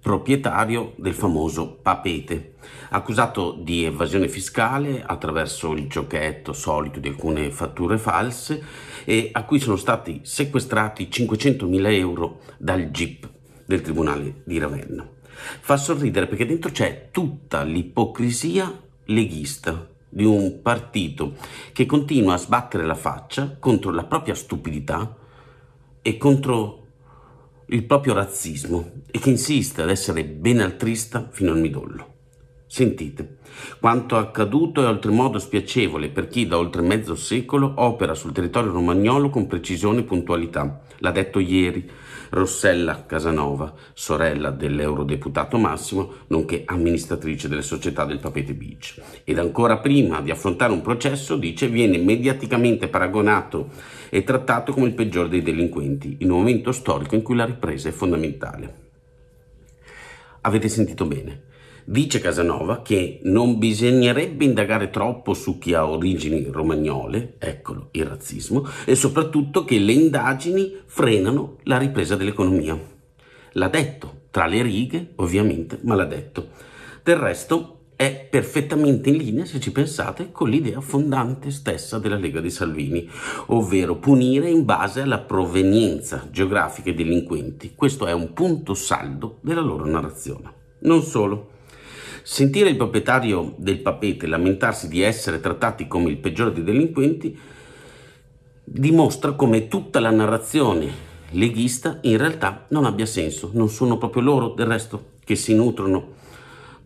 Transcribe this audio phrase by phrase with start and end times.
[0.00, 2.54] proprietario del famoso Papete,
[2.90, 8.62] accusato di evasione fiscale attraverso il giochetto solito di alcune fatture false
[9.04, 13.28] e a cui sono stati sequestrati 500.000 euro dal GIP
[13.64, 15.06] del Tribunale di Ravenna.
[15.60, 21.34] Fa sorridere perché dentro c'è tutta l'ipocrisia leghista di un partito
[21.72, 25.16] che continua a sbattere la faccia contro la propria stupidità
[26.00, 26.86] e contro
[27.70, 32.17] il proprio razzismo e che insiste ad essere benaltrista fino al midollo.
[32.70, 33.38] Sentite,
[33.80, 39.30] quanto accaduto è oltremodo spiacevole per chi da oltre mezzo secolo opera sul territorio romagnolo
[39.30, 40.82] con precisione e puntualità.
[40.98, 41.90] L'ha detto ieri
[42.28, 49.00] Rossella Casanova, sorella dell'eurodeputato Massimo, nonché amministratrice delle società del Papete Beach.
[49.24, 53.70] Ed ancora prima di affrontare un processo, dice, viene mediaticamente paragonato
[54.10, 57.88] e trattato come il peggiore dei delinquenti, in un momento storico in cui la ripresa
[57.88, 58.74] è fondamentale.
[60.42, 61.46] Avete sentito bene.
[61.90, 68.66] Dice Casanova che non bisognerebbe indagare troppo su chi ha origini romagnole, eccolo il razzismo,
[68.84, 72.78] e soprattutto che le indagini frenano la ripresa dell'economia.
[73.52, 76.48] L'ha detto, tra le righe ovviamente, ma l'ha detto.
[77.02, 82.42] Del resto è perfettamente in linea, se ci pensate, con l'idea fondante stessa della Lega
[82.42, 83.08] di Salvini,
[83.46, 87.72] ovvero punire in base alla provenienza geografica dei delinquenti.
[87.74, 90.52] Questo è un punto saldo della loro narrazione.
[90.80, 91.56] Non solo.
[92.30, 97.36] Sentire il proprietario del papete lamentarsi di essere trattati come il peggiore dei delinquenti
[98.64, 100.90] dimostra come tutta la narrazione
[101.30, 103.50] leghista in realtà non abbia senso.
[103.54, 106.16] Non sono proprio loro, del resto, che si nutrono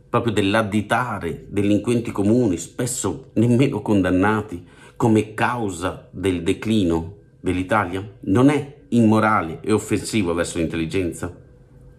[0.08, 4.64] proprio dell'additare delinquenti comuni, spesso nemmeno condannati,
[4.94, 8.08] come causa del declino dell'Italia?
[8.20, 11.36] Non è immorale e offensivo verso l'intelligenza?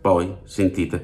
[0.04, 1.02] Poi, sentite,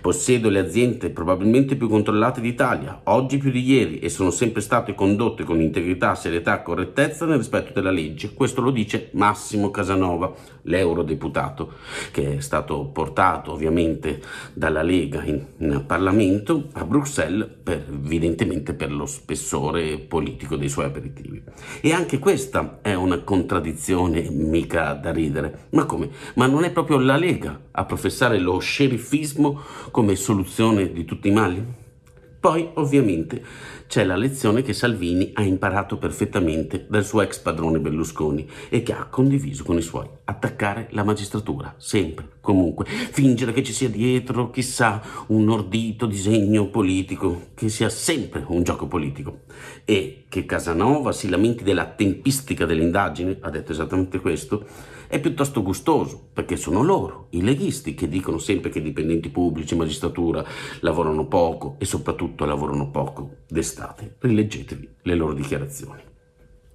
[0.00, 4.94] possiedo le aziende probabilmente più controllate d'Italia, oggi più di ieri, e sono sempre state
[4.94, 8.34] condotte con integrità, serietà e correttezza nel rispetto della legge.
[8.34, 11.72] Questo lo dice Massimo Casanova, l'eurodeputato,
[12.12, 18.92] che è stato portato ovviamente dalla Lega in, in Parlamento a Bruxelles, per, evidentemente per
[18.92, 21.42] lo spessore politico dei suoi aperitivi.
[21.80, 25.66] E anche questa è una contraddizione mica da ridere.
[25.70, 26.10] Ma come?
[26.34, 29.60] Ma non è proprio la Lega a professare lo sceriffismo
[29.90, 31.84] come soluzione di tutti i mali?
[32.38, 33.42] Poi, ovviamente,
[33.88, 38.92] c'è la lezione che Salvini ha imparato perfettamente dal suo ex padrone Berlusconi e che
[38.92, 40.06] ha condiviso con i suoi.
[40.24, 42.84] Attaccare la magistratura, sempre, comunque.
[42.84, 48.86] Fingere che ci sia dietro, chissà, un ordito disegno politico, che sia sempre un gioco
[48.86, 49.40] politico.
[49.84, 54.66] E che Casanova si lamenti della tempistica dell'indagine, ha detto esattamente questo,
[55.08, 59.76] è piuttosto gustoso, perché sono loro, i leghisti, che dicono sempre che i dipendenti pubblici,
[59.76, 60.44] magistratura,
[60.80, 64.16] lavorano poco e soprattutto lavorano poco d'estate.
[64.18, 66.02] Rileggetevi le loro dichiarazioni.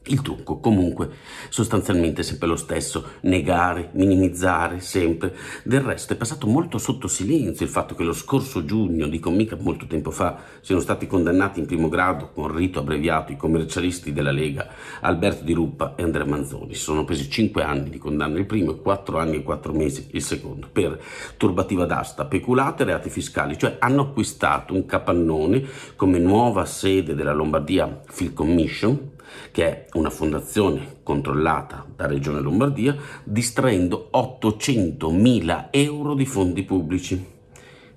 [0.06, 1.12] Il trucco comunque
[1.50, 5.36] sostanzialmente è sempre lo stesso, negare, minimizzare sempre.
[5.64, 9.56] Del resto è passato molto sotto silenzio il fatto che lo scorso giugno, dico mica
[9.60, 14.32] molto tempo fa, siano stati condannati in primo grado con rito abbreviato i commercialisti della
[14.32, 14.70] Lega
[15.02, 16.74] Alberto Di Ruppa e Andrea Manzoni.
[16.74, 20.08] Si sono presi 5 anni di condanna il primo e 4 anni e 4 mesi
[20.14, 21.00] il secondo per
[21.38, 25.64] turbativa d'asta, peculato e reati fiscali, cioè hanno acquistato un capannone
[25.96, 29.10] come nuova sede della Lombardia Film Commission
[29.52, 37.26] che è una fondazione controllata da Regione Lombardia, distraendo 800 mila euro di fondi pubblici.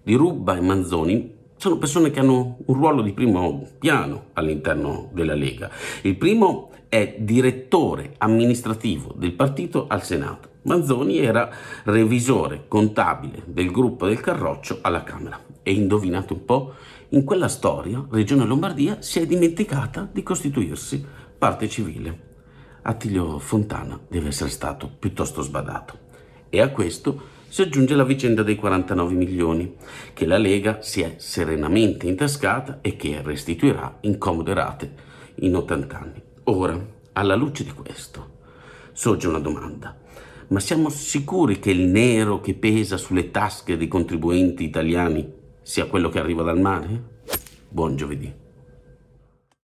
[0.03, 5.35] Di Rubba e Manzoni sono persone che hanno un ruolo di primo piano all'interno della
[5.35, 5.71] Lega.
[6.03, 10.49] Il primo è direttore amministrativo del partito al Senato.
[10.63, 11.51] Manzoni era
[11.85, 15.41] revisore contabile del gruppo del Carroccio alla Camera.
[15.63, 16.75] E indovinate un po',
[17.15, 21.05] in quella storia Regione Lombardia si è dimenticata di costituirsi
[21.39, 22.33] parte civile.
[22.83, 25.99] Attilio Fontana deve essere stato piuttosto sbadato.
[26.51, 29.77] E a questo si aggiunge la vicenda dei 49 milioni,
[30.13, 34.93] che la Lega si è serenamente intascata e che restituirà in comode rate
[35.37, 36.23] in 80 anni.
[36.45, 36.77] Ora,
[37.13, 38.39] alla luce di questo,
[38.93, 39.97] sorge una domanda.
[40.49, 46.11] Ma siamo sicuri che il nero che pesa sulle tasche dei contribuenti italiani sia quello
[46.11, 47.23] che arriva dal mare?
[47.71, 48.44] Buon giovedì.